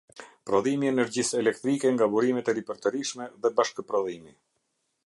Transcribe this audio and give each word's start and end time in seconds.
Prodhimi 0.49 0.87
i 0.87 0.89
energjisë 0.91 1.37
elektrike 1.43 1.93
nga 1.99 2.09
burimet 2.15 2.51
e 2.53 2.57
ripërtërishme 2.61 3.31
dhe 3.45 3.57
bashkëprodhimi. 3.61 4.37